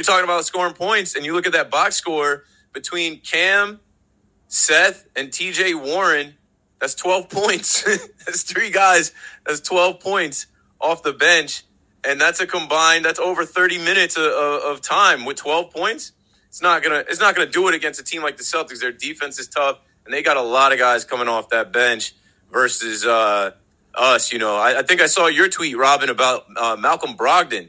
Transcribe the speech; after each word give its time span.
you're 0.00 0.04
talking 0.16 0.24
about 0.24 0.46
scoring 0.46 0.72
points, 0.72 1.14
and 1.14 1.26
you 1.26 1.34
look 1.34 1.46
at 1.46 1.52
that 1.52 1.70
box 1.70 1.94
score 1.94 2.44
between 2.72 3.20
Cam, 3.20 3.80
Seth, 4.48 5.06
and 5.14 5.28
TJ 5.28 5.74
Warren. 5.74 6.36
That's 6.80 6.94
12 6.94 7.28
points. 7.28 7.82
that's 8.24 8.42
three 8.42 8.70
guys. 8.70 9.12
That's 9.44 9.60
12 9.60 10.00
points 10.00 10.46
off 10.80 11.02
the 11.02 11.12
bench. 11.12 11.64
And 12.02 12.18
that's 12.18 12.40
a 12.40 12.46
combined, 12.46 13.04
that's 13.04 13.18
over 13.18 13.44
30 13.44 13.76
minutes 13.76 14.16
of, 14.16 14.24
of 14.24 14.80
time 14.80 15.26
with 15.26 15.36
12 15.36 15.70
points. 15.70 16.12
It's 16.48 16.62
not 16.62 16.82
gonna, 16.82 17.04
it's 17.06 17.20
not 17.20 17.34
gonna 17.34 17.50
do 17.50 17.68
it 17.68 17.74
against 17.74 18.00
a 18.00 18.02
team 18.02 18.22
like 18.22 18.38
the 18.38 18.42
Celtics. 18.42 18.80
Their 18.80 18.92
defense 18.92 19.38
is 19.38 19.48
tough, 19.48 19.80
and 20.06 20.14
they 20.14 20.22
got 20.22 20.38
a 20.38 20.42
lot 20.42 20.72
of 20.72 20.78
guys 20.78 21.04
coming 21.04 21.28
off 21.28 21.50
that 21.50 21.74
bench 21.74 22.14
versus 22.50 23.04
uh, 23.04 23.50
us. 23.94 24.32
You 24.32 24.38
know, 24.38 24.56
I, 24.56 24.78
I 24.78 24.82
think 24.82 25.02
I 25.02 25.06
saw 25.08 25.26
your 25.26 25.48
tweet, 25.48 25.76
Robin, 25.76 26.08
about 26.08 26.46
uh, 26.56 26.76
Malcolm 26.76 27.18
Brogdon 27.18 27.68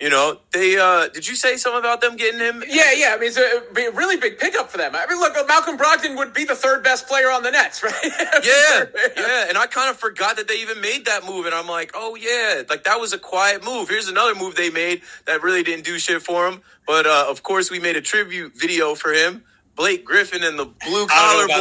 you 0.00 0.10
know, 0.10 0.38
they 0.52 0.76
uh 0.76 1.08
did 1.08 1.26
you 1.28 1.36
say 1.36 1.56
something 1.56 1.78
about 1.78 2.00
them 2.00 2.16
getting 2.16 2.40
him? 2.40 2.64
Yeah, 2.66 2.92
yeah. 2.96 3.14
I 3.14 3.18
mean, 3.18 3.28
it's 3.28 3.36
a, 3.36 3.62
be 3.72 3.84
a 3.84 3.90
really 3.92 4.16
big 4.16 4.38
pickup 4.38 4.68
for 4.70 4.78
them. 4.78 4.94
I 4.94 5.06
mean, 5.06 5.18
look, 5.18 5.34
Malcolm 5.46 5.78
Brogdon 5.78 6.16
would 6.16 6.34
be 6.34 6.44
the 6.44 6.56
third 6.56 6.82
best 6.82 7.06
player 7.06 7.30
on 7.30 7.42
the 7.42 7.50
Nets, 7.50 7.82
right? 7.82 7.94
yeah, 8.02 8.84
yeah. 9.16 9.48
And 9.48 9.56
I 9.56 9.66
kind 9.70 9.90
of 9.90 9.96
forgot 9.96 10.36
that 10.36 10.48
they 10.48 10.60
even 10.60 10.80
made 10.80 11.06
that 11.06 11.24
move, 11.24 11.46
and 11.46 11.54
I'm 11.54 11.68
like, 11.68 11.92
oh 11.94 12.16
yeah, 12.16 12.62
like 12.68 12.84
that 12.84 12.98
was 13.00 13.12
a 13.12 13.18
quiet 13.18 13.64
move. 13.64 13.88
Here's 13.88 14.08
another 14.08 14.34
move 14.34 14.56
they 14.56 14.70
made 14.70 15.02
that 15.26 15.42
really 15.42 15.62
didn't 15.62 15.84
do 15.84 15.98
shit 15.98 16.22
for 16.22 16.48
him. 16.48 16.62
But 16.86 17.06
uh, 17.06 17.26
of 17.28 17.42
course, 17.42 17.70
we 17.70 17.78
made 17.78 17.96
a 17.96 18.02
tribute 18.02 18.52
video 18.56 18.94
for 18.94 19.12
him. 19.12 19.44
Blake 19.76 20.04
Griffin 20.04 20.44
and 20.44 20.58
the 20.58 20.66
blue 20.66 21.06
collar 21.06 21.46
boys. 21.46 21.54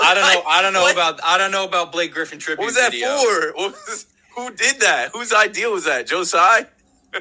I 0.00 0.14
don't 0.14 0.22
know. 0.22 0.42
I 0.46 0.62
don't 0.62 0.72
know 0.72 0.82
what? 0.82 0.94
about. 0.94 1.20
I 1.24 1.38
don't 1.38 1.50
know 1.50 1.64
about 1.64 1.92
Blake 1.92 2.12
Griffin 2.12 2.38
tribute. 2.38 2.60
What 2.60 2.66
was 2.66 2.76
that 2.76 2.92
video. 2.92 3.16
for? 3.16 3.52
Was, 3.56 4.06
who 4.36 4.50
did 4.54 4.80
that? 4.80 5.10
Whose 5.12 5.32
idea 5.32 5.68
was 5.68 5.84
that? 5.84 6.06
Joe 6.06 6.24
Tsai? 6.24 6.66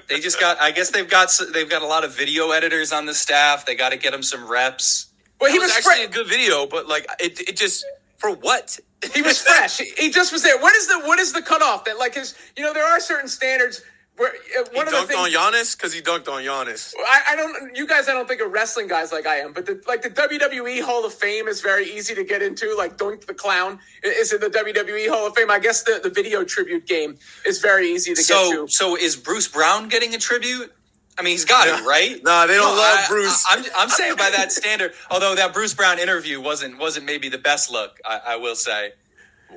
They 0.10 0.20
just 0.20 0.40
got. 0.40 0.60
I 0.60 0.72
guess 0.72 0.92
they've 0.92 1.10
got 1.10 1.30
they've 1.54 1.70
got 1.70 1.82
a 1.82 1.88
lot 1.88 2.04
of 2.04 2.16
video 2.16 2.52
editors 2.52 2.92
on 2.92 3.06
the 3.06 3.14
staff. 3.14 3.66
They 3.66 3.76
got 3.76 3.90
to 3.90 3.98
get 3.98 4.12
them 4.12 4.24
some 4.24 4.48
reps. 4.48 5.08
Well, 5.40 5.52
he 5.52 5.60
was, 5.60 5.76
was 5.76 5.86
actually 5.86 6.06
a 6.06 6.10
good 6.10 6.28
video, 6.28 6.66
but 6.66 6.88
like 6.88 7.08
it, 7.20 7.40
it 7.42 7.58
just 7.58 7.86
for 8.18 8.32
what? 8.32 8.80
He 9.14 9.22
was 9.22 9.42
fresh. 9.46 9.80
He 9.80 10.10
just 10.10 10.32
was 10.32 10.44
there. 10.44 10.58
What 10.60 10.76
is 10.76 10.88
the 10.88 11.00
what 11.02 11.20
is 11.20 11.34
the 11.34 11.42
cutoff 11.42 11.86
that 11.86 11.98
like 12.00 12.16
his? 12.16 12.36
You 12.56 12.64
know, 12.64 12.74
there 12.74 12.86
are 12.86 13.00
certain 13.00 13.28
standards 13.28 13.82
where, 14.16 14.30
uh, 14.30 14.64
one 14.74 14.86
he 14.86 14.94
dunked 14.94 15.08
things, 15.08 15.20
on 15.20 15.30
Giannis 15.32 15.76
because 15.76 15.92
he 15.92 16.00
dunked 16.00 16.28
on 16.28 16.44
Giannis. 16.44 16.94
I, 17.00 17.22
I, 17.30 17.36
don't. 17.36 17.76
You 17.76 17.88
guys, 17.88 18.08
I 18.08 18.14
don't 18.14 18.28
think 18.28 18.42
are 18.42 18.48
wrestling 18.48 18.88
guys 18.88 19.12
like 19.12 19.26
I 19.26 19.38
am. 19.38 19.54
But 19.54 19.66
the, 19.66 19.82
like 19.88 20.04
the 20.04 20.12
WWE 20.12 20.84
Hall 20.84 21.04
of 21.04 21.14
Fame 21.14 21.48
is 21.48 21.62
very 21.62 21.92
easy 21.92 22.14
to 22.14 22.24
get 22.24 22.44
into. 22.44 22.76
Like 22.78 22.98
Doink 22.98 23.26
the 23.26 23.34
Clown 23.34 23.80
is 24.04 24.32
in 24.32 24.40
the 24.40 24.50
WWE 24.50 25.10
Hall 25.10 25.26
of 25.26 25.36
Fame. 25.36 25.50
I 25.50 25.58
guess 25.58 25.82
the, 25.84 26.00
the 26.02 26.12
video 26.12 26.44
tribute 26.44 26.86
game 26.86 27.18
is 27.46 27.60
very 27.60 27.88
easy 27.90 28.14
to 28.14 28.22
so, 28.22 28.52
get 28.52 28.56
to. 28.56 28.68
So 28.68 28.96
is 28.96 29.16
Bruce 29.16 29.48
Brown 29.48 29.90
getting 29.90 30.14
a 30.14 30.20
tribute? 30.20 30.72
I 31.18 31.22
mean, 31.22 31.32
he's 31.32 31.46
got 31.46 31.68
it, 31.68 31.86
right? 31.86 32.24
No, 32.24 32.32
nah, 32.32 32.46
they 32.48 32.56
don't 32.56 32.76
no, 32.76 32.82
love 32.82 33.00
I, 33.04 33.08
Bruce. 33.08 33.46
I, 33.50 33.54
am 33.56 33.60
I'm, 33.64 33.72
I'm 33.78 33.90
saying 33.90 34.16
by 34.16 34.32
that 34.32 34.52
standard. 34.52 34.94
Although 35.12 35.36
that 35.36 35.54
Bruce 35.54 35.74
Brown 35.74 35.98
interview 36.00 36.40
wasn't 36.40 36.78
wasn't 36.78 37.06
maybe 37.06 37.30
the 37.30 37.38
best 37.38 37.72
look, 37.72 38.00
I, 38.06 38.20
I 38.28 38.36
will 38.38 38.56
say 38.56 38.94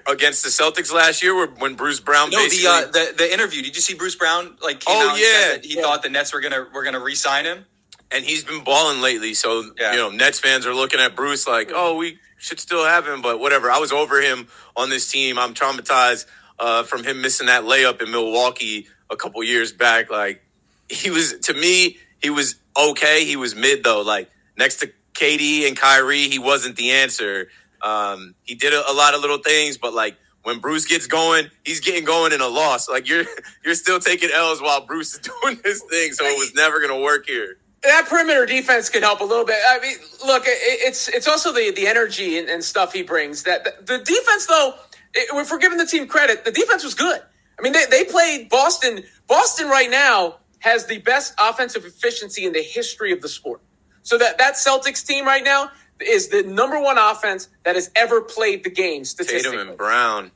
against 0.07 0.43
the 0.43 0.51
Celtics 0.51 0.93
last 0.93 1.23
year, 1.23 1.47
when 1.47 1.75
Bruce 1.75 2.01
Brown 2.01 2.31
no 2.31 2.39
the, 2.49 2.67
uh, 2.67 2.81
the 2.87 3.15
the 3.17 3.33
interview. 3.33 3.63
Did 3.63 3.77
you 3.77 3.83
see 3.83 3.95
Bruce 3.95 4.17
Brown 4.17 4.57
like? 4.63 4.83
oh 4.87 5.17
yeah, 5.17 5.59
he 5.63 5.77
yeah. 5.77 5.83
thought 5.83 6.03
the 6.03 6.11
Nets 6.11 6.33
were 6.33 6.41
gonna 6.41 6.67
were 6.73 6.85
gonna 6.85 7.01
re-sign 7.01 7.45
him, 7.45 7.67
and 8.11 8.25
he's 8.25 8.45
been 8.45 8.65
balling 8.65 9.01
lately. 9.01 9.35
So 9.35 9.65
yeah. 9.79 9.93
you 9.93 9.99
know, 9.99 10.11
Nets 10.11 10.39
fans 10.39 10.67
are 10.67 10.75
looking 10.75 11.01
at 11.01 11.17
Bruce 11.17 11.47
like, 11.47 11.71
oh, 11.75 11.97
we 11.97 12.19
should 12.39 12.61
still 12.61 12.85
have 12.85 13.07
him, 13.07 13.23
but 13.23 13.41
whatever. 13.41 13.71
I 13.71 13.79
was 13.79 13.93
over 13.93 14.21
him 14.21 14.49
on 14.77 14.91
this 14.91 15.11
team. 15.11 15.39
I'm 15.39 15.55
traumatized 15.55 16.27
uh, 16.59 16.83
from 16.83 17.05
him 17.05 17.21
missing 17.21 17.47
that 17.47 17.65
layup 17.65 18.03
in 18.03 18.11
Milwaukee 18.11 18.87
a 19.11 19.17
couple 19.17 19.43
years 19.43 19.73
back. 19.73 20.11
Like 20.11 20.43
he 20.89 21.11
was 21.11 21.39
to 21.41 21.55
me, 21.55 21.99
he 22.21 22.31
was 22.31 22.57
okay. 22.77 23.25
He 23.25 23.37
was 23.37 23.55
mid 23.55 23.85
though. 23.85 24.03
Like 24.03 24.31
next 24.57 24.77
to 24.77 24.93
KD 25.15 25.67
and 25.67 25.77
Kyrie, 25.77 26.29
he 26.29 26.39
wasn't 26.39 26.77
the 26.77 26.93
answer. 26.93 27.49
Um, 27.83 28.35
he 28.43 28.55
did 28.55 28.73
a, 28.73 28.91
a, 28.91 28.95
lot 28.95 29.15
of 29.15 29.21
little 29.21 29.39
things, 29.39 29.77
but 29.77 29.95
like 29.95 30.17
when 30.43 30.59
Bruce 30.61 30.87
gets 30.87 31.07
going, 31.07 31.51
he's 31.65 31.81
getting 31.81 32.05
going 32.05 32.33
in 32.33 32.41
a 32.41 32.47
loss. 32.47 32.89
Like 32.89 33.09
you're 33.09 33.25
you're 33.65 33.75
still 33.75 34.01
taking 34.01 34.31
L's 34.33 34.63
while 34.63 34.85
Bruce 34.87 35.15
is 35.15 35.21
doing 35.43 35.59
his 35.65 35.83
thing, 35.91 36.13
so 36.13 36.25
it 36.25 36.39
was 36.39 36.55
never 36.55 36.79
going 36.81 36.93
to 36.93 37.03
work 37.03 37.27
here. 37.27 37.59
That 37.83 38.07
perimeter 38.09 38.47
defense 38.47 38.89
could 38.89 39.03
help 39.03 39.21
a 39.21 39.25
little 39.25 39.45
bit. 39.45 39.59
I 39.69 39.79
mean, 39.81 39.97
look, 40.27 40.45
it, 40.47 40.59
it's 40.61 41.09
it's 41.09 41.29
also 41.29 41.53
the 41.53 41.73
the 41.73 41.87
energy 41.87 42.39
and, 42.39 42.49
and 42.49 42.65
stuff 42.65 42.93
he 42.93 43.03
brings. 43.03 43.43
That 43.45 43.65
the, 43.65 43.99
the 43.99 44.05
defense, 44.05 44.47
though, 44.47 44.75
it, 45.15 45.29
if 45.33 45.51
we're 45.51 45.59
giving 45.59 45.79
the 45.79 45.87
team 45.87 46.07
credit, 46.07 46.45
the 46.45 46.53
defense 46.53 46.83
was 46.83 46.95
good. 46.95 47.21
I 47.59 47.63
mean, 47.63 47.73
they, 47.73 47.87
they 47.91 48.05
played 48.05 48.49
Boston. 48.49 49.03
Boston 49.27 49.69
right 49.69 49.91
now 49.91 50.37
has 50.61 50.87
the 50.87 50.99
best 50.99 51.35
offensive 51.41 51.85
efficiency 51.85 52.45
in 52.45 52.53
the 52.53 52.63
history 52.63 53.13
of 53.13 53.23
the 53.23 53.29
sport. 53.29 53.61
So 54.03 54.19
that 54.19 54.39
that 54.39 54.55
Celtics 54.55 55.05
team 55.05 55.25
right 55.25 55.45
now, 55.45 55.71
is 56.01 56.29
the 56.29 56.43
number 56.43 56.81
one 56.81 56.99
offense 56.99 57.49
that 57.65 57.75
has 57.75 57.91
ever 57.97 58.21
played 58.21 58.65
the 58.65 58.71
game 58.71 59.05
statistically. 59.05 59.57
Tatum 59.57 59.69
and 59.69 59.79
Brown, 59.79 60.31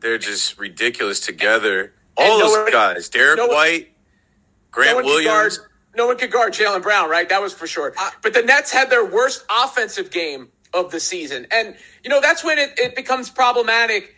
they're 0.00 0.18
just 0.18 0.58
ridiculous 0.58 1.20
together. 1.20 1.94
All 2.16 2.38
those 2.38 2.52
one, 2.52 2.72
guys, 2.72 3.08
Derek 3.08 3.38
no 3.38 3.46
White, 3.46 3.92
Grant 4.70 4.98
no 4.98 5.04
Williams. 5.04 5.58
Guard, 5.58 5.70
no 5.96 6.06
one 6.06 6.18
could 6.18 6.30
guard 6.30 6.52
Jaylen 6.52 6.82
Brown, 6.82 7.08
right? 7.08 7.28
That 7.28 7.42
was 7.42 7.52
for 7.52 7.66
sure. 7.66 7.94
but 8.22 8.34
the 8.34 8.42
Nets 8.42 8.72
had 8.72 8.90
their 8.90 9.04
worst 9.04 9.44
offensive 9.50 10.10
game 10.10 10.48
of 10.74 10.90
the 10.90 11.00
season. 11.00 11.46
And, 11.50 11.76
you 12.04 12.10
know, 12.10 12.20
that's 12.20 12.44
when 12.44 12.58
it, 12.58 12.78
it 12.78 12.94
becomes 12.94 13.30
problematic. 13.30 14.14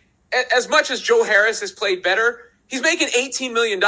As 0.55 0.69
much 0.69 0.91
as 0.91 1.01
Joe 1.01 1.25
Harris 1.25 1.61
has 1.61 1.73
played 1.73 2.03
better, 2.03 2.53
he's 2.67 2.83
making 2.83 3.09
$18 3.09 3.53
million. 3.53 3.83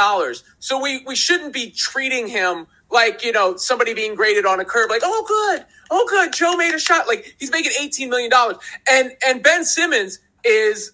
So 0.59 0.81
we, 0.81 1.03
we 1.05 1.15
shouldn't 1.15 1.53
be 1.53 1.71
treating 1.71 2.27
him 2.27 2.67
like, 2.89 3.23
you 3.23 3.31
know, 3.31 3.55
somebody 3.57 3.93
being 3.93 4.15
graded 4.15 4.45
on 4.45 4.59
a 4.59 4.65
curve, 4.65 4.89
like, 4.89 5.01
oh, 5.03 5.25
good 5.27 5.65
oh 5.93 6.07
good, 6.09 6.33
Joe 6.33 6.55
made 6.57 6.73
a 6.73 6.79
shot. 6.79 7.07
Like 7.07 7.35
he's 7.39 7.51
making 7.51 7.71
eighteen 7.79 8.09
million 8.09 8.29
dollars, 8.29 8.57
and 8.89 9.13
and 9.25 9.43
Ben 9.43 9.63
Simmons 9.63 10.19
is 10.43 10.91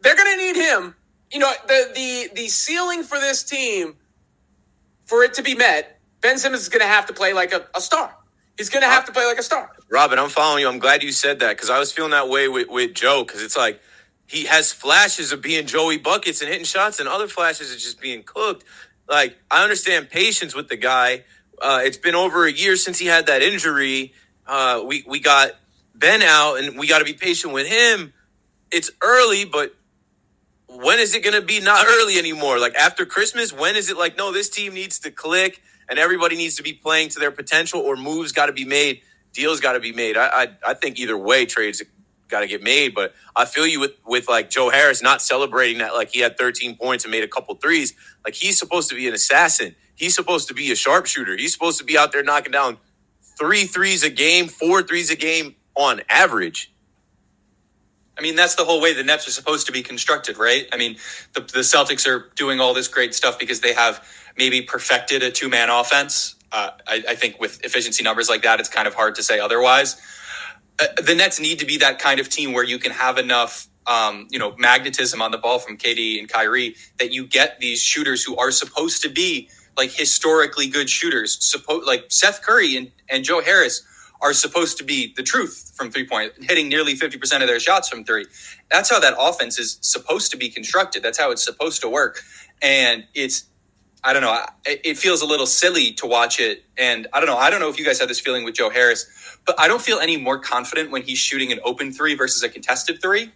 they're 0.00 0.16
going 0.16 0.38
to 0.38 0.44
need 0.44 0.56
him. 0.56 0.94
You 1.30 1.40
know 1.40 1.52
the 1.66 1.92
the 1.94 2.30
the 2.34 2.48
ceiling 2.48 3.02
for 3.02 3.18
this 3.18 3.44
team 3.44 3.96
for 5.04 5.22
it 5.22 5.34
to 5.34 5.42
be 5.42 5.54
met. 5.54 6.00
Ben 6.20 6.38
Simmons 6.38 6.62
is 6.62 6.68
going 6.68 6.80
to 6.82 6.88
have 6.88 7.06
to 7.06 7.12
play 7.12 7.32
like 7.32 7.52
a, 7.52 7.66
a 7.76 7.80
star. 7.80 8.14
He's 8.56 8.70
going 8.70 8.82
to 8.82 8.88
have 8.88 9.04
to 9.04 9.12
play 9.12 9.24
like 9.26 9.38
a 9.38 9.42
star. 9.42 9.70
Robin, 9.88 10.18
I'm 10.18 10.30
following 10.30 10.62
you. 10.62 10.68
I'm 10.68 10.80
glad 10.80 11.02
you 11.02 11.12
said 11.12 11.40
that 11.40 11.56
because 11.56 11.70
I 11.70 11.78
was 11.78 11.92
feeling 11.92 12.10
that 12.10 12.28
way 12.28 12.48
with, 12.48 12.68
with 12.68 12.92
Joe 12.94 13.24
because 13.24 13.42
it's 13.42 13.56
like 13.56 13.80
he 14.26 14.44
has 14.44 14.72
flashes 14.72 15.32
of 15.32 15.40
being 15.40 15.66
Joey 15.66 15.96
buckets 15.96 16.40
and 16.42 16.50
hitting 16.50 16.64
shots, 16.64 17.00
and 17.00 17.08
other 17.08 17.28
flashes 17.28 17.72
of 17.72 17.78
just 17.78 18.00
being 18.00 18.22
cooked. 18.22 18.64
Like 19.08 19.38
I 19.50 19.62
understand 19.62 20.10
patience 20.10 20.54
with 20.54 20.68
the 20.68 20.76
guy, 20.76 21.24
uh, 21.62 21.80
it's 21.84 21.96
been 21.96 22.14
over 22.14 22.46
a 22.46 22.52
year 22.52 22.76
since 22.76 22.98
he 22.98 23.06
had 23.06 23.26
that 23.26 23.42
injury. 23.42 24.12
Uh, 24.46 24.82
we 24.86 25.04
we 25.06 25.20
got 25.20 25.52
Ben 25.94 26.22
out, 26.22 26.56
and 26.56 26.78
we 26.78 26.86
got 26.86 27.00
to 27.00 27.04
be 27.04 27.12
patient 27.12 27.52
with 27.52 27.66
him. 27.66 28.12
It's 28.70 28.90
early, 29.02 29.44
but 29.44 29.74
when 30.68 30.98
is 30.98 31.14
it 31.14 31.22
going 31.22 31.34
to 31.34 31.42
be 31.42 31.60
not 31.60 31.86
early 31.86 32.18
anymore? 32.18 32.58
Like 32.58 32.74
after 32.74 33.06
Christmas, 33.06 33.52
when 33.52 33.76
is 33.76 33.90
it 33.90 33.96
like 33.96 34.16
no, 34.16 34.32
this 34.32 34.48
team 34.48 34.74
needs 34.74 34.98
to 35.00 35.10
click 35.10 35.60
and 35.88 35.98
everybody 35.98 36.36
needs 36.36 36.56
to 36.56 36.62
be 36.62 36.72
playing 36.72 37.08
to 37.10 37.18
their 37.18 37.30
potential, 37.30 37.80
or 37.80 37.96
moves 37.96 38.32
got 38.32 38.46
to 38.46 38.52
be 38.52 38.64
made, 38.64 39.00
deals 39.32 39.60
got 39.60 39.72
to 39.72 39.80
be 39.80 39.92
made. 39.92 40.16
I, 40.16 40.26
I 40.26 40.48
I 40.68 40.74
think 40.74 40.98
either 40.98 41.16
way, 41.16 41.46
trades 41.46 41.82
got 42.28 42.40
to 42.40 42.46
get 42.46 42.62
made. 42.62 42.94
But 42.94 43.14
I 43.34 43.44
feel 43.44 43.66
you 43.66 43.80
with 43.80 43.92
with 44.06 44.28
like 44.28 44.50
Joe 44.50 44.70
Harris 44.70 45.02
not 45.02 45.22
celebrating 45.22 45.78
that 45.78 45.94
like 45.94 46.10
he 46.10 46.20
had 46.20 46.38
13 46.38 46.76
points 46.76 47.04
and 47.04 47.10
made 47.10 47.24
a 47.24 47.28
couple 47.28 47.54
threes. 47.56 47.94
Like 48.24 48.34
he's 48.34 48.58
supposed 48.58 48.88
to 48.90 48.94
be 48.94 49.08
an 49.08 49.14
assassin. 49.14 49.74
He's 49.98 50.14
supposed 50.14 50.46
to 50.48 50.54
be 50.54 50.70
a 50.70 50.76
sharpshooter. 50.76 51.36
He's 51.36 51.52
supposed 51.52 51.78
to 51.78 51.84
be 51.84 51.98
out 51.98 52.12
there 52.12 52.22
knocking 52.22 52.52
down 52.52 52.78
three 53.36 53.64
threes 53.64 54.04
a 54.04 54.10
game, 54.10 54.46
four 54.46 54.80
threes 54.82 55.10
a 55.10 55.16
game 55.16 55.56
on 55.74 56.02
average. 56.08 56.72
I 58.16 58.20
mean, 58.20 58.36
that's 58.36 58.54
the 58.54 58.64
whole 58.64 58.80
way 58.80 58.94
the 58.94 59.02
Nets 59.02 59.26
are 59.26 59.32
supposed 59.32 59.66
to 59.66 59.72
be 59.72 59.82
constructed, 59.82 60.38
right? 60.38 60.66
I 60.72 60.76
mean, 60.76 60.96
the, 61.34 61.40
the 61.40 61.60
Celtics 61.60 62.06
are 62.06 62.30
doing 62.36 62.60
all 62.60 62.74
this 62.74 62.86
great 62.86 63.12
stuff 63.12 63.40
because 63.40 63.60
they 63.60 63.72
have 63.72 64.04
maybe 64.36 64.62
perfected 64.62 65.22
a 65.24 65.32
two 65.32 65.48
man 65.48 65.68
offense. 65.68 66.36
Uh, 66.50 66.70
I, 66.86 67.04
I, 67.10 67.14
think 67.14 67.40
with 67.40 67.62
efficiency 67.64 68.02
numbers 68.02 68.28
like 68.28 68.42
that, 68.42 68.58
it's 68.58 68.68
kind 68.68 68.88
of 68.88 68.94
hard 68.94 69.16
to 69.16 69.22
say 69.22 69.38
otherwise. 69.38 70.00
Uh, 70.80 70.86
the 71.04 71.14
Nets 71.14 71.38
need 71.38 71.58
to 71.58 71.66
be 71.66 71.76
that 71.78 71.98
kind 71.98 72.20
of 72.20 72.28
team 72.28 72.52
where 72.52 72.64
you 72.64 72.78
can 72.78 72.90
have 72.92 73.18
enough, 73.18 73.68
um, 73.86 74.28
you 74.30 74.38
know, 74.38 74.54
magnetism 74.56 75.20
on 75.20 75.30
the 75.30 75.38
ball 75.38 75.58
from 75.58 75.76
KD 75.76 76.18
and 76.18 76.28
Kyrie 76.28 76.76
that 76.98 77.12
you 77.12 77.26
get 77.26 77.60
these 77.60 77.82
shooters 77.82 78.24
who 78.24 78.36
are 78.36 78.50
supposed 78.50 79.02
to 79.02 79.10
be 79.10 79.50
like 79.78 79.92
historically 79.92 80.68
good 80.68 80.90
shooters. 80.90 81.38
Suppo- 81.38 81.86
like 81.86 82.06
Seth 82.08 82.42
Curry 82.42 82.76
and, 82.76 82.92
and 83.08 83.24
Joe 83.24 83.40
Harris 83.40 83.82
are 84.20 84.32
supposed 84.32 84.76
to 84.78 84.84
be 84.84 85.14
the 85.16 85.22
truth 85.22 85.72
from 85.76 85.90
three 85.90 86.06
point, 86.06 86.32
hitting 86.40 86.68
nearly 86.68 86.94
50% 86.94 87.40
of 87.40 87.46
their 87.46 87.60
shots 87.60 87.88
from 87.88 88.04
three. 88.04 88.26
That's 88.70 88.90
how 88.90 88.98
that 89.00 89.14
offense 89.18 89.58
is 89.58 89.78
supposed 89.80 90.32
to 90.32 90.36
be 90.36 90.48
constructed. 90.50 91.02
That's 91.02 91.18
how 91.18 91.30
it's 91.30 91.44
supposed 91.44 91.80
to 91.82 91.88
work. 91.88 92.20
And 92.60 93.04
it's, 93.14 93.44
I 94.02 94.12
don't 94.12 94.22
know, 94.22 94.44
it 94.66 94.98
feels 94.98 95.22
a 95.22 95.26
little 95.26 95.46
silly 95.46 95.92
to 95.94 96.06
watch 96.06 96.40
it. 96.40 96.64
And 96.76 97.06
I 97.12 97.20
don't 97.20 97.28
know, 97.28 97.36
I 97.36 97.48
don't 97.50 97.60
know 97.60 97.68
if 97.68 97.78
you 97.78 97.84
guys 97.84 98.00
have 98.00 98.08
this 98.08 98.20
feeling 98.20 98.44
with 98.44 98.54
Joe 98.54 98.70
Harris, 98.70 99.06
but 99.46 99.58
I 99.58 99.68
don't 99.68 99.80
feel 99.80 99.98
any 100.00 100.16
more 100.16 100.38
confident 100.38 100.90
when 100.90 101.02
he's 101.02 101.18
shooting 101.18 101.52
an 101.52 101.60
open 101.64 101.92
three 101.92 102.16
versus 102.16 102.42
a 102.42 102.48
contested 102.48 103.00
three. 103.00 103.32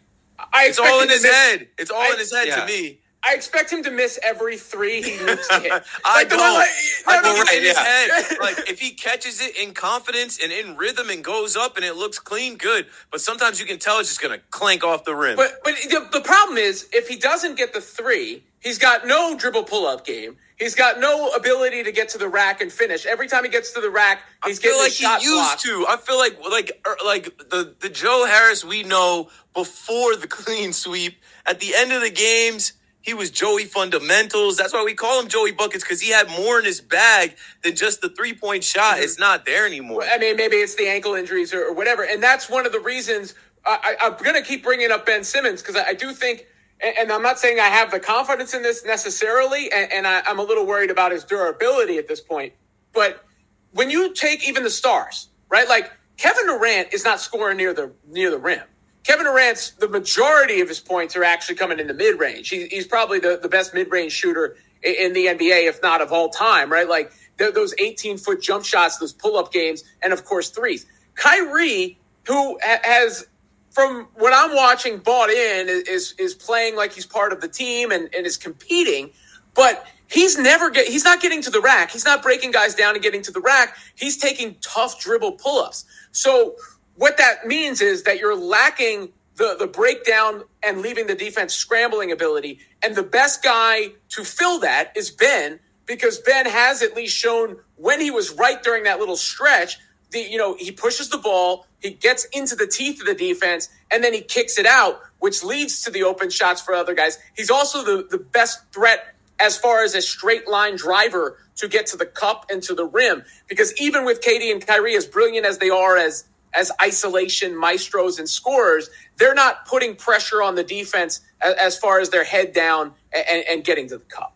I 0.52 0.66
it's 0.66 0.78
all 0.78 1.00
in 1.02 1.08
his 1.08 1.24
head. 1.24 1.68
It's 1.78 1.90
all 1.90 2.02
I, 2.02 2.10
in 2.12 2.18
his 2.18 2.34
head 2.34 2.48
yeah. 2.48 2.56
to 2.56 2.66
me. 2.66 2.98
I 3.24 3.34
expect 3.34 3.72
him 3.72 3.82
to 3.84 3.90
miss 3.90 4.18
every 4.22 4.56
three 4.56 5.00
he 5.00 5.12
needs 5.24 5.46
to 5.48 5.60
hit. 5.60 5.72
I 6.04 6.14
Like 6.18 6.28
the 6.28 6.36
don't. 6.36 6.40
one, 6.44 6.54
like- 6.54 6.68
I 7.06 7.16
no, 7.16 7.22
no, 7.22 7.34
think 7.34 7.38
it's 7.38 7.50
right, 7.50 7.58
in 7.58 7.64
his 7.64 7.74
yeah. 7.76 7.84
head. 7.84 8.38
Like 8.40 8.70
if 8.70 8.80
he 8.80 8.90
catches 8.92 9.40
it 9.40 9.56
in 9.56 9.74
confidence 9.74 10.38
and 10.42 10.50
in 10.52 10.76
rhythm 10.76 11.08
and 11.10 11.22
goes 11.22 11.56
up 11.56 11.76
and 11.76 11.84
it 11.84 11.94
looks 11.96 12.18
clean, 12.18 12.56
good. 12.56 12.86
But 13.12 13.20
sometimes 13.20 13.60
you 13.60 13.66
can 13.66 13.78
tell 13.78 14.00
it's 14.00 14.08
just 14.08 14.20
gonna 14.20 14.40
clank 14.50 14.82
off 14.84 15.04
the 15.04 15.14
rim. 15.14 15.36
But 15.36 15.60
but 15.62 15.74
the, 15.76 16.08
the 16.12 16.20
problem 16.20 16.58
is 16.58 16.88
if 16.92 17.08
he 17.08 17.16
doesn't 17.16 17.56
get 17.56 17.72
the 17.72 17.80
three, 17.80 18.42
he's 18.60 18.78
got 18.78 19.06
no 19.06 19.36
dribble 19.36 19.64
pull 19.64 19.86
up 19.86 20.04
game. 20.04 20.36
He's 20.58 20.74
got 20.76 21.00
no 21.00 21.30
ability 21.30 21.82
to 21.84 21.92
get 21.92 22.08
to 22.10 22.18
the 22.18 22.28
rack 22.28 22.60
and 22.60 22.70
finish. 22.72 23.04
Every 23.06 23.26
time 23.28 23.42
he 23.44 23.50
gets 23.50 23.72
to 23.72 23.80
the 23.80 23.90
rack, 23.90 24.22
he's 24.44 24.58
getting 24.60 24.78
like 24.78 24.92
shot 24.92 25.20
he 25.20 25.26
used 25.26 25.36
blocked. 25.36 25.62
to. 25.62 25.86
I 25.88 25.96
feel 25.96 26.18
like 26.18 26.38
like 26.50 26.80
er, 26.86 26.96
like 27.04 27.36
the 27.50 27.74
the 27.80 27.88
Joe 27.88 28.26
Harris 28.26 28.64
we 28.64 28.82
know 28.82 29.28
before 29.54 30.16
the 30.16 30.26
clean 30.38 30.72
sweep. 30.72 31.16
At 31.46 31.58
the 31.60 31.74
end 31.76 31.92
of 31.92 32.00
the 32.02 32.10
games, 32.10 32.72
he 33.02 33.14
was 33.14 33.30
Joey 33.30 33.64
fundamentals. 33.64 34.56
That's 34.56 34.72
why 34.72 34.82
we 34.84 34.94
call 34.94 35.20
him 35.20 35.28
Joey 35.28 35.52
buckets 35.52 35.84
because 35.84 36.00
he 36.00 36.10
had 36.10 36.28
more 36.30 36.58
in 36.58 36.64
his 36.64 36.80
bag 36.80 37.36
than 37.62 37.76
just 37.76 38.00
the 38.00 38.08
three 38.08 38.32
point 38.32 38.64
shot. 38.64 38.94
Mm-hmm. 38.94 39.04
It's 39.04 39.18
not 39.18 39.44
there 39.44 39.66
anymore. 39.66 40.04
I 40.04 40.18
mean, 40.18 40.36
maybe 40.36 40.56
it's 40.56 40.76
the 40.76 40.88
ankle 40.88 41.14
injuries 41.14 41.52
or, 41.52 41.66
or 41.66 41.74
whatever, 41.74 42.04
and 42.04 42.22
that's 42.22 42.48
one 42.48 42.64
of 42.64 42.72
the 42.72 42.80
reasons 42.80 43.34
I, 43.64 43.96
I'm 44.00 44.16
going 44.16 44.34
to 44.34 44.42
keep 44.42 44.64
bringing 44.64 44.90
up 44.90 45.06
Ben 45.06 45.24
Simmons 45.24 45.62
because 45.62 45.76
I, 45.76 45.88
I 45.90 45.94
do 45.94 46.12
think, 46.12 46.46
and, 46.82 46.94
and 46.98 47.12
I'm 47.12 47.22
not 47.22 47.38
saying 47.38 47.60
I 47.60 47.68
have 47.68 47.90
the 47.90 48.00
confidence 48.00 48.54
in 48.54 48.62
this 48.62 48.84
necessarily, 48.84 49.70
and, 49.72 49.92
and 49.92 50.06
I, 50.06 50.22
I'm 50.26 50.38
a 50.38 50.42
little 50.42 50.66
worried 50.66 50.90
about 50.90 51.12
his 51.12 51.24
durability 51.24 51.98
at 51.98 52.08
this 52.08 52.20
point. 52.20 52.54
But 52.92 53.24
when 53.72 53.90
you 53.90 54.12
take 54.14 54.48
even 54.48 54.62
the 54.62 54.70
stars, 54.70 55.28
right? 55.48 55.68
Like 55.68 55.92
Kevin 56.16 56.46
Durant 56.46 56.92
is 56.92 57.04
not 57.04 57.20
scoring 57.20 57.56
near 57.56 57.72
the 57.72 57.92
near 58.08 58.30
the 58.30 58.38
rim. 58.38 58.62
Kevin 59.04 59.26
Durant's 59.26 59.70
the 59.70 59.88
majority 59.88 60.60
of 60.60 60.68
his 60.68 60.80
points 60.80 61.16
are 61.16 61.24
actually 61.24 61.56
coming 61.56 61.78
in 61.78 61.86
the 61.86 61.94
mid 61.94 62.18
range. 62.18 62.48
He, 62.48 62.66
he's 62.68 62.86
probably 62.86 63.18
the, 63.18 63.38
the 63.40 63.48
best 63.48 63.74
mid 63.74 63.90
range 63.90 64.12
shooter 64.12 64.56
in, 64.82 64.94
in 64.94 65.12
the 65.12 65.26
NBA, 65.26 65.68
if 65.68 65.82
not 65.82 66.00
of 66.00 66.12
all 66.12 66.28
time, 66.28 66.70
right? 66.70 66.88
Like 66.88 67.12
th- 67.38 67.54
those 67.54 67.74
18 67.78 68.18
foot 68.18 68.40
jump 68.40 68.64
shots, 68.64 68.98
those 68.98 69.12
pull 69.12 69.36
up 69.36 69.52
games, 69.52 69.84
and 70.02 70.12
of 70.12 70.24
course 70.24 70.50
threes. 70.50 70.86
Kyrie, 71.14 71.98
who 72.26 72.58
ha- 72.62 72.80
has, 72.84 73.26
from 73.70 74.08
what 74.14 74.32
I'm 74.34 74.54
watching, 74.54 74.98
bought 74.98 75.30
in, 75.30 75.68
is 75.68 76.14
is 76.18 76.34
playing 76.34 76.76
like 76.76 76.92
he's 76.92 77.06
part 77.06 77.32
of 77.32 77.40
the 77.40 77.48
team 77.48 77.90
and, 77.90 78.08
and 78.14 78.24
is 78.24 78.36
competing, 78.36 79.10
but 79.54 79.86
he's 80.08 80.38
never 80.38 80.70
get 80.70 80.86
he's 80.86 81.04
not 81.04 81.20
getting 81.20 81.42
to 81.42 81.50
the 81.50 81.60
rack. 81.60 81.90
He's 81.90 82.04
not 82.04 82.22
breaking 82.22 82.52
guys 82.52 82.74
down 82.74 82.94
and 82.94 83.02
getting 83.02 83.22
to 83.22 83.32
the 83.32 83.40
rack. 83.40 83.76
He's 83.96 84.16
taking 84.16 84.56
tough 84.60 85.00
dribble 85.00 85.32
pull 85.32 85.64
ups. 85.64 85.84
So 86.12 86.54
what 86.96 87.16
that 87.18 87.46
means 87.46 87.80
is 87.80 88.04
that 88.04 88.18
you're 88.18 88.36
lacking 88.36 89.12
the 89.36 89.56
the 89.58 89.66
breakdown 89.66 90.44
and 90.62 90.82
leaving 90.82 91.06
the 91.06 91.14
defense 91.14 91.54
scrambling 91.54 92.12
ability. 92.12 92.60
And 92.84 92.94
the 92.94 93.02
best 93.02 93.42
guy 93.42 93.92
to 94.10 94.24
fill 94.24 94.60
that 94.60 94.92
is 94.96 95.10
Ben 95.10 95.60
because 95.86 96.18
Ben 96.18 96.46
has 96.46 96.82
at 96.82 96.94
least 96.94 97.16
shown 97.16 97.56
when 97.76 98.00
he 98.00 98.10
was 98.10 98.30
right 98.32 98.62
during 98.62 98.84
that 98.84 98.98
little 98.98 99.16
stretch. 99.16 99.78
The, 100.10 100.20
you 100.20 100.36
know 100.36 100.54
he 100.58 100.70
pushes 100.70 101.08
the 101.08 101.16
ball, 101.16 101.66
he 101.80 101.90
gets 101.90 102.26
into 102.26 102.54
the 102.54 102.66
teeth 102.66 103.00
of 103.00 103.06
the 103.06 103.14
defense, 103.14 103.70
and 103.90 104.04
then 104.04 104.12
he 104.12 104.20
kicks 104.20 104.58
it 104.58 104.66
out, 104.66 105.00
which 105.20 105.42
leads 105.42 105.80
to 105.82 105.90
the 105.90 106.02
open 106.02 106.28
shots 106.28 106.60
for 106.60 106.74
other 106.74 106.94
guys. 106.94 107.18
He's 107.34 107.50
also 107.50 107.82
the 107.82 108.06
the 108.10 108.18
best 108.18 108.60
threat 108.72 109.14
as 109.40 109.56
far 109.56 109.82
as 109.82 109.94
a 109.94 110.02
straight 110.02 110.46
line 110.46 110.76
driver 110.76 111.38
to 111.56 111.66
get 111.66 111.86
to 111.86 111.96
the 111.96 112.06
cup 112.06 112.46
and 112.50 112.62
to 112.62 112.74
the 112.74 112.84
rim. 112.84 113.24
Because 113.48 113.74
even 113.80 114.04
with 114.04 114.20
KD 114.20 114.52
and 114.52 114.64
Kyrie, 114.64 114.94
as 114.94 115.06
brilliant 115.06 115.46
as 115.46 115.58
they 115.58 115.70
are 115.70 115.96
as 115.96 116.24
as 116.54 116.70
isolation 116.80 117.58
maestros 117.58 118.18
and 118.18 118.28
scorers, 118.28 118.90
they're 119.16 119.34
not 119.34 119.66
putting 119.66 119.96
pressure 119.96 120.42
on 120.42 120.54
the 120.54 120.64
defense 120.64 121.20
as, 121.40 121.54
as 121.54 121.78
far 121.78 122.00
as 122.00 122.10
their 122.10 122.24
head 122.24 122.52
down 122.52 122.92
and, 123.12 123.44
and 123.48 123.64
getting 123.64 123.88
to 123.88 123.98
the 123.98 124.04
cup. 124.04 124.34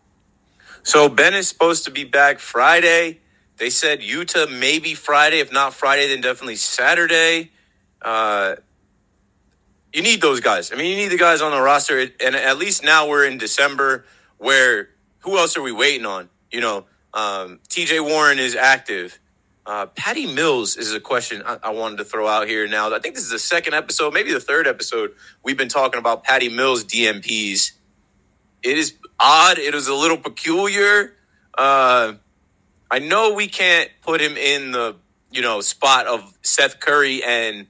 So 0.83 1.09
Ben 1.09 1.33
is 1.33 1.49
supposed 1.49 1.85
to 1.85 1.91
be 1.91 2.03
back 2.05 2.39
Friday. 2.39 3.19
They 3.57 3.69
said 3.69 4.01
Utah 4.01 4.45
maybe 4.49 4.93
Friday. 4.93 5.39
If 5.39 5.51
not 5.51 5.73
Friday, 5.73 6.07
then 6.07 6.21
definitely 6.21 6.55
Saturday. 6.55 7.51
Uh, 8.01 8.55
you 9.91 10.01
need 10.01 10.21
those 10.21 10.39
guys. 10.39 10.71
I 10.71 10.75
mean, 10.75 10.91
you 10.91 10.95
need 10.95 11.09
the 11.09 11.17
guys 11.17 11.41
on 11.41 11.51
the 11.51 11.61
roster. 11.61 11.99
And 11.99 12.35
at 12.35 12.57
least 12.57 12.83
now 12.83 13.07
we're 13.07 13.25
in 13.25 13.37
December, 13.37 14.05
where 14.37 14.89
who 15.19 15.37
else 15.37 15.57
are 15.57 15.61
we 15.61 15.71
waiting 15.71 16.05
on? 16.05 16.29
You 16.51 16.61
know, 16.61 16.85
um, 17.13 17.59
T.J. 17.67 17.99
Warren 17.99 18.39
is 18.39 18.55
active. 18.55 19.19
Uh, 19.67 19.85
Patty 19.87 20.25
Mills 20.25 20.77
is 20.77 20.93
a 20.93 20.99
question 20.99 21.43
I, 21.45 21.57
I 21.61 21.69
wanted 21.71 21.97
to 21.97 22.05
throw 22.05 22.25
out 22.25 22.47
here 22.47 22.65
now. 22.69 22.93
I 22.93 22.99
think 22.99 23.15
this 23.15 23.25
is 23.25 23.31
the 23.31 23.37
second 23.37 23.73
episode, 23.73 24.13
maybe 24.13 24.31
the 24.31 24.39
third 24.39 24.65
episode. 24.65 25.11
We've 25.43 25.57
been 25.57 25.67
talking 25.67 25.99
about 25.99 26.23
Patty 26.23 26.47
Mills 26.47 26.85
DNPs. 26.85 27.73
It 28.63 28.77
is 28.77 28.93
odd. 29.19 29.59
It 29.59 29.73
was 29.73 29.89
a 29.89 29.93
little 29.93 30.15
peculiar. 30.17 31.15
Uh, 31.57 32.13
I 32.89 32.99
know 32.99 33.33
we 33.33 33.49
can't 33.49 33.91
put 34.01 34.21
him 34.21 34.37
in 34.37 34.71
the 34.71 34.95
you 35.31 35.41
know 35.41 35.59
spot 35.59 36.07
of 36.07 36.33
Seth 36.43 36.79
Curry 36.79 37.21
and 37.21 37.67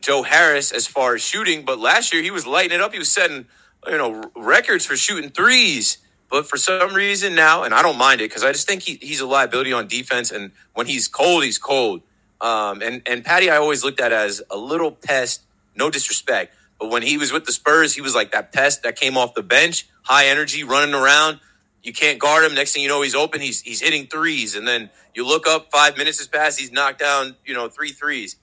Joe 0.00 0.22
Harris 0.22 0.70
as 0.70 0.86
far 0.86 1.16
as 1.16 1.22
shooting, 1.22 1.64
but 1.64 1.80
last 1.80 2.12
year 2.12 2.22
he 2.22 2.30
was 2.30 2.46
lighting 2.46 2.76
it 2.76 2.80
up. 2.80 2.92
He 2.92 3.00
was 3.00 3.10
setting 3.10 3.46
you 3.88 3.98
know 3.98 4.22
records 4.36 4.86
for 4.86 4.96
shooting 4.96 5.30
threes. 5.30 5.98
But 6.32 6.48
for 6.48 6.56
some 6.56 6.94
reason 6.94 7.34
now, 7.34 7.62
and 7.62 7.74
I 7.74 7.82
don't 7.82 7.98
mind 7.98 8.22
it 8.22 8.30
because 8.30 8.42
I 8.42 8.52
just 8.52 8.66
think 8.66 8.80
he, 8.80 8.98
he's 9.02 9.20
a 9.20 9.26
liability 9.26 9.70
on 9.74 9.86
defense. 9.86 10.30
And 10.30 10.52
when 10.72 10.86
he's 10.86 11.06
cold, 11.06 11.44
he's 11.44 11.58
cold. 11.58 12.00
Um, 12.40 12.80
and 12.80 13.02
and 13.04 13.22
Patty, 13.22 13.50
I 13.50 13.58
always 13.58 13.84
looked 13.84 14.00
at 14.00 14.12
as 14.12 14.42
a 14.50 14.56
little 14.56 14.92
pest. 14.92 15.42
No 15.76 15.90
disrespect, 15.90 16.54
but 16.80 16.90
when 16.90 17.02
he 17.02 17.18
was 17.18 17.32
with 17.32 17.44
the 17.44 17.52
Spurs, 17.52 17.94
he 17.94 18.00
was 18.00 18.14
like 18.14 18.32
that 18.32 18.50
pest 18.50 18.82
that 18.82 18.96
came 18.96 19.18
off 19.18 19.34
the 19.34 19.42
bench, 19.42 19.86
high 20.04 20.26
energy, 20.26 20.64
running 20.64 20.94
around. 20.94 21.38
You 21.82 21.92
can't 21.92 22.18
guard 22.18 22.44
him. 22.44 22.54
Next 22.54 22.72
thing 22.72 22.82
you 22.82 22.88
know, 22.88 23.02
he's 23.02 23.14
open. 23.14 23.42
He's 23.42 23.60
he's 23.60 23.82
hitting 23.82 24.06
threes, 24.06 24.56
and 24.56 24.66
then 24.66 24.88
you 25.14 25.26
look 25.26 25.46
up. 25.46 25.70
Five 25.70 25.98
minutes 25.98 26.16
has 26.16 26.28
passed. 26.28 26.58
He's 26.58 26.72
knocked 26.72 26.98
down. 26.98 27.36
You 27.44 27.52
know, 27.52 27.68
three 27.68 27.92
threes. 27.92 28.36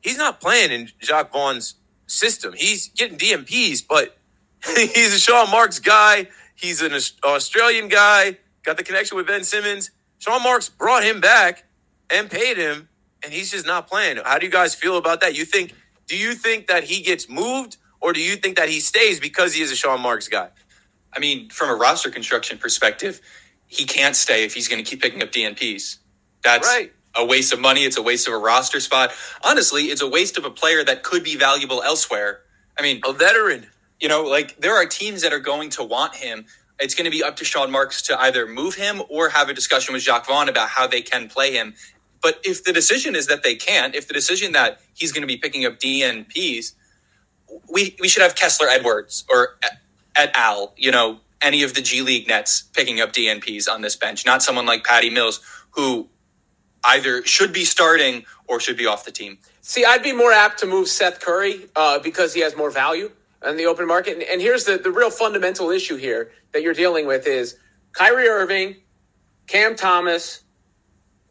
He's 0.00 0.16
not 0.16 0.40
playing 0.40 0.70
in 0.70 0.90
Jacques 1.02 1.32
Vaughn's 1.32 1.74
system. 2.06 2.54
He's 2.56 2.88
getting 2.88 3.18
DNPs, 3.18 3.82
but 3.88 4.16
he's 4.76 5.12
a 5.12 5.18
Sean 5.18 5.50
Marks 5.50 5.80
guy. 5.80 6.28
He's 6.56 6.82
an 6.82 6.92
Australian 7.24 7.88
guy. 7.88 8.38
Got 8.64 8.78
the 8.78 8.82
connection 8.84 9.16
with 9.16 9.26
Ben 9.28 9.44
Simmons. 9.44 9.92
Sean 10.18 10.42
Marks 10.42 10.68
brought 10.68 11.04
him 11.04 11.20
back 11.20 11.64
and 12.10 12.30
paid 12.30 12.56
him, 12.58 12.88
and 13.22 13.32
he's 13.32 13.52
just 13.52 13.66
not 13.66 13.86
playing. 13.88 14.18
How 14.24 14.38
do 14.38 14.46
you 14.46 14.52
guys 14.52 14.74
feel 14.74 14.96
about 14.98 15.20
that? 15.20 15.36
You 15.36 15.44
think? 15.44 15.74
Do 16.08 16.16
you 16.16 16.34
think 16.34 16.68
that 16.68 16.84
he 16.84 17.02
gets 17.02 17.28
moved, 17.28 17.76
or 18.00 18.12
do 18.12 18.20
you 18.20 18.36
think 18.36 18.56
that 18.56 18.68
he 18.70 18.80
stays 18.80 19.20
because 19.20 19.54
he 19.54 19.62
is 19.62 19.72
a 19.72 19.76
Sean 19.76 20.00
Marks 20.00 20.28
guy? 20.28 20.50
I 21.12 21.18
mean, 21.20 21.50
from 21.50 21.70
a 21.70 21.74
roster 21.74 22.10
construction 22.10 22.58
perspective, 22.58 23.20
he 23.66 23.84
can't 23.84 24.16
stay 24.16 24.44
if 24.44 24.54
he's 24.54 24.68
going 24.68 24.82
to 24.82 24.88
keep 24.90 25.02
picking 25.02 25.22
up 25.22 25.32
DNPs. 25.32 25.98
That's 26.44 26.66
Right. 26.66 26.92
a 27.16 27.24
waste 27.24 27.52
of 27.52 27.60
money. 27.60 27.84
It's 27.84 27.96
a 27.98 28.02
waste 28.02 28.28
of 28.28 28.34
a 28.34 28.38
roster 28.38 28.80
spot. 28.80 29.12
Honestly, 29.44 29.84
it's 29.86 30.02
a 30.02 30.08
waste 30.08 30.38
of 30.38 30.44
a 30.44 30.50
player 30.50 30.84
that 30.84 31.02
could 31.02 31.24
be 31.24 31.36
valuable 31.36 31.82
elsewhere. 31.82 32.42
I 32.78 32.82
mean, 32.82 33.00
A 33.06 33.12
veteran. 33.12 33.68
You 34.00 34.08
know, 34.08 34.22
like 34.22 34.56
there 34.58 34.74
are 34.74 34.86
teams 34.86 35.22
that 35.22 35.32
are 35.32 35.38
going 35.38 35.70
to 35.70 35.84
want 35.84 36.16
him. 36.16 36.46
It's 36.78 36.94
going 36.94 37.06
to 37.06 37.10
be 37.10 37.22
up 37.22 37.36
to 37.36 37.44
Sean 37.44 37.70
Marks 37.70 38.02
to 38.02 38.20
either 38.20 38.46
move 38.46 38.74
him 38.74 39.02
or 39.08 39.30
have 39.30 39.48
a 39.48 39.54
discussion 39.54 39.94
with 39.94 40.02
Jacques 40.02 40.26
Vaughn 40.26 40.48
about 40.48 40.70
how 40.70 40.86
they 40.86 41.00
can 41.00 41.28
play 41.28 41.52
him. 41.52 41.74
But 42.22 42.40
if 42.44 42.64
the 42.64 42.72
decision 42.72 43.14
is 43.14 43.26
that 43.28 43.42
they 43.42 43.54
can't, 43.54 43.94
if 43.94 44.08
the 44.08 44.14
decision 44.14 44.52
that 44.52 44.80
he's 44.94 45.12
going 45.12 45.22
to 45.22 45.26
be 45.26 45.36
picking 45.36 45.64
up 45.64 45.78
DNPs, 45.78 46.72
we 47.72 47.96
we 48.00 48.08
should 48.08 48.22
have 48.22 48.34
Kessler 48.34 48.68
Edwards 48.68 49.24
or 49.30 49.58
et 50.14 50.32
al. 50.34 50.74
You 50.76 50.90
know, 50.90 51.20
any 51.40 51.62
of 51.62 51.74
the 51.74 51.80
G 51.80 52.02
League 52.02 52.28
Nets 52.28 52.62
picking 52.62 53.00
up 53.00 53.12
DNPs 53.12 53.68
on 53.70 53.82
this 53.82 53.96
bench, 53.96 54.26
not 54.26 54.42
someone 54.42 54.66
like 54.66 54.84
Patty 54.84 55.10
Mills 55.10 55.40
who 55.70 56.08
either 56.84 57.24
should 57.24 57.52
be 57.52 57.64
starting 57.64 58.24
or 58.46 58.60
should 58.60 58.76
be 58.76 58.86
off 58.86 59.04
the 59.04 59.10
team. 59.10 59.38
See, 59.60 59.84
I'd 59.84 60.02
be 60.02 60.12
more 60.12 60.32
apt 60.32 60.60
to 60.60 60.66
move 60.66 60.88
Seth 60.88 61.20
Curry 61.20 61.68
uh, 61.74 61.98
because 61.98 62.34
he 62.34 62.40
has 62.40 62.56
more 62.56 62.70
value 62.70 63.10
in 63.46 63.56
the 63.56 63.66
open 63.66 63.86
market. 63.86 64.14
And, 64.14 64.22
and 64.22 64.40
here's 64.40 64.64
the, 64.64 64.78
the 64.78 64.90
real 64.90 65.10
fundamental 65.10 65.70
issue 65.70 65.96
here 65.96 66.32
that 66.52 66.62
you're 66.62 66.74
dealing 66.74 67.06
with 67.06 67.26
is 67.26 67.56
Kyrie 67.92 68.28
Irving, 68.28 68.76
Cam 69.46 69.76
Thomas, 69.76 70.42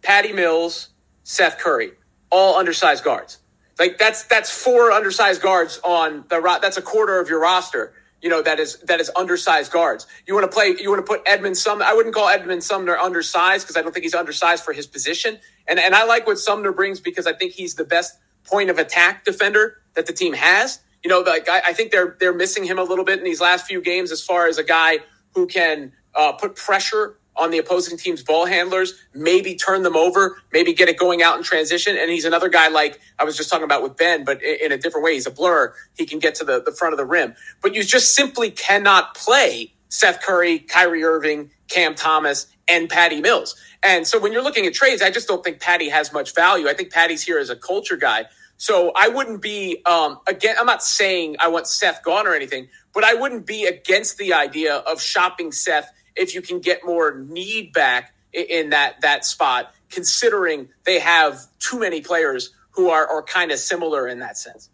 Patty 0.01 0.33
Mills, 0.33 0.89
Seth 1.23 1.57
Curry, 1.57 1.91
all 2.29 2.57
undersized 2.57 3.03
guards. 3.03 3.39
Like 3.77 3.97
that's 3.97 4.23
that's 4.23 4.49
four 4.49 4.91
undersized 4.91 5.41
guards 5.41 5.79
on 5.83 6.23
the 6.29 6.39
ro- 6.39 6.59
that's 6.61 6.77
a 6.77 6.81
quarter 6.81 7.19
of 7.19 7.29
your 7.29 7.41
roster. 7.41 7.93
You 8.21 8.29
know 8.29 8.41
that 8.41 8.59
is 8.59 8.77
that 8.81 9.01
is 9.01 9.11
undersized 9.15 9.71
guards. 9.71 10.07
You 10.25 10.33
want 10.33 10.49
to 10.49 10.55
play. 10.55 10.75
You 10.79 10.89
want 10.89 11.05
to 11.05 11.07
put 11.07 11.21
Edmund 11.25 11.57
Sumner. 11.57 11.83
I 11.83 11.93
wouldn't 11.93 12.15
call 12.15 12.29
Edmund 12.29 12.63
Sumner 12.63 12.95
undersized 12.97 13.65
because 13.65 13.75
I 13.75 13.81
don't 13.81 13.91
think 13.91 14.03
he's 14.03 14.15
undersized 14.15 14.63
for 14.63 14.71
his 14.73 14.87
position. 14.87 15.39
And 15.67 15.77
and 15.79 15.93
I 15.93 16.05
like 16.05 16.25
what 16.25 16.39
Sumner 16.39 16.71
brings 16.71 16.99
because 17.01 17.27
I 17.27 17.33
think 17.33 17.51
he's 17.51 17.75
the 17.75 17.83
best 17.83 18.17
point 18.45 18.69
of 18.69 18.77
attack 18.77 19.25
defender 19.25 19.81
that 19.95 20.05
the 20.05 20.13
team 20.13 20.33
has. 20.33 20.79
You 21.05 21.09
know, 21.09 21.19
like 21.19 21.47
I, 21.47 21.61
I 21.67 21.73
think 21.73 21.91
they're 21.91 22.17
they're 22.19 22.33
missing 22.33 22.63
him 22.63 22.79
a 22.79 22.83
little 22.83 23.05
bit 23.05 23.19
in 23.19 23.25
these 23.25 23.39
last 23.39 23.67
few 23.67 23.79
games 23.79 24.11
as 24.11 24.23
far 24.23 24.47
as 24.47 24.57
a 24.57 24.63
guy 24.63 25.01
who 25.35 25.45
can 25.45 25.93
uh, 26.15 26.31
put 26.31 26.55
pressure 26.55 27.19
on 27.35 27.51
the 27.51 27.59
opposing 27.59 27.95
team's 27.95 28.23
ball 28.23 28.47
handlers, 28.47 28.95
maybe 29.13 29.53
turn 29.53 29.83
them 29.83 29.95
over, 29.95 30.37
maybe 30.51 30.73
get 30.73 30.89
it 30.89 30.97
going 30.97 31.21
out 31.21 31.37
in 31.37 31.43
transition. 31.43 31.95
And 31.95 32.09
he's 32.09 32.25
another 32.25 32.49
guy 32.49 32.69
like 32.69 32.99
I 33.19 33.23
was 33.23 33.37
just 33.37 33.51
talking 33.51 33.65
about 33.65 33.83
with 33.83 33.97
Ben, 33.97 34.23
but 34.23 34.41
in, 34.41 34.71
a 34.71 34.79
different 34.79 35.03
way. 35.03 35.13
He's 35.13 35.27
a 35.27 35.31
blur. 35.31 35.75
He 35.95 36.07
can 36.07 36.17
get 36.17 36.33
to 36.35 36.43
the, 36.43 36.63
the 36.63 36.71
front 36.71 36.95
of 36.95 36.97
the 36.97 37.05
rim. 37.05 37.35
But 37.61 37.75
you 37.75 37.83
just 37.83 38.15
simply 38.15 38.49
cannot 38.49 39.13
play 39.13 39.75
Seth 39.89 40.23
Curry, 40.23 40.57
Kyrie 40.57 41.03
Irving, 41.03 41.51
Cam 41.67 41.93
Thomas, 41.93 42.47
and 42.67 42.89
Patty 42.89 43.21
Mills. 43.21 43.55
And 43.83 44.07
so 44.07 44.17
when 44.19 44.33
you're 44.33 44.43
looking 44.43 44.65
at 44.65 44.73
trades, 44.73 45.03
I 45.03 45.11
just 45.11 45.27
don't 45.27 45.43
think 45.43 45.59
Patty 45.59 45.89
has 45.89 46.11
much 46.11 46.33
value. 46.33 46.67
I 46.67 46.73
think 46.73 46.91
Patty's 46.91 47.21
here 47.21 47.37
as 47.37 47.51
a 47.51 47.55
culture 47.55 47.97
guy. 47.97 48.25
So 48.57 48.91
I 48.95 49.09
wouldn't 49.09 49.41
be 49.41 49.81
um, 49.85 50.19
again. 50.27 50.55
I'm 50.59 50.65
not 50.65 50.83
saying 50.83 51.35
I 51.39 51.49
want 51.49 51.67
Seth 51.67 52.03
gone 52.03 52.27
or 52.27 52.33
anything, 52.33 52.69
but 52.93 53.03
I 53.03 53.13
wouldn't 53.13 53.45
be 53.45 53.65
against 53.65 54.17
the 54.17 54.33
idea 54.33 54.75
of 54.75 55.01
shopping 55.01 55.51
Seth 55.51 55.91
if 56.15 56.33
you 56.33 56.41
can 56.41 56.59
get 56.59 56.85
more 56.85 57.25
need 57.27 57.73
back 57.73 58.13
in 58.33 58.69
that 58.69 59.01
that 59.01 59.25
spot, 59.25 59.73
considering 59.89 60.69
they 60.85 60.99
have 60.99 61.41
too 61.59 61.79
many 61.79 62.01
players 62.01 62.53
who 62.71 62.89
are, 62.89 63.07
are 63.07 63.23
kind 63.23 63.51
of 63.51 63.59
similar 63.59 64.07
in 64.07 64.19
that 64.19 64.37
sense. 64.37 64.69